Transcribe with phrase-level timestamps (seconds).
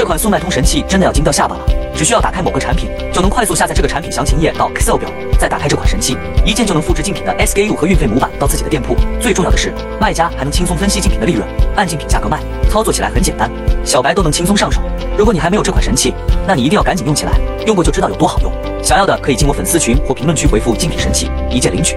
[0.00, 1.62] 这款速卖通神器真的要惊掉下巴了
[1.94, 8.96] 只需要打开某个产品就能快速下载这个产品详情页到 excel 表再打开这款神器一键就能复制竞品的 sku 和运费模板到自己的店铺。
[9.20, 12.40] 最重要的是卖家还能轻松分析竞品的利润按竞品价格卖
[12.70, 13.50] 操作起来很简单
[13.84, 14.80] 小白都能轻松上手。
[15.18, 16.14] 如果你还没有这款神器
[16.48, 17.32] 那你一定要赶紧用起来
[17.66, 18.50] 用过就知道有多好用。
[18.82, 21.94] 想要的可以进我粉丝群或评论区回复竞品神器一键领取。